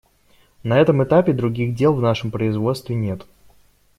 [0.63, 3.27] На этом этапе других дел в нашем производстве нет.